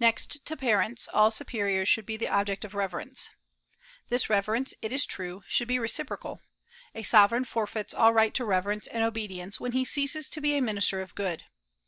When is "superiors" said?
1.30-1.88